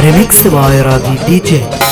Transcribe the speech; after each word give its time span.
Remix 0.00 0.48
by 0.50 0.80
Ravi 0.80 1.16
DJ 1.26 1.83